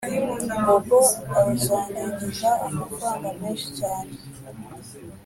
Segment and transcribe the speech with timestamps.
[0.63, 0.99] bobo
[1.41, 4.13] azanyogeza amafaranga menshi cyane